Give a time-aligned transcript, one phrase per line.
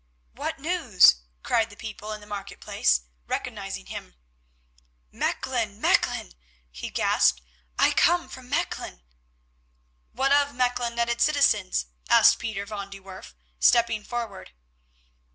[0.33, 4.15] "What news?" cried the people in the market place, recognising him.
[5.11, 5.79] "Mechlin!
[5.79, 6.33] Mechlin!"
[6.71, 7.39] he gasped.
[7.77, 9.03] "I come from Mechlin."
[10.11, 14.49] "What of Mechlin and its citizens?" asked Pieter van de Werff, stepping forward.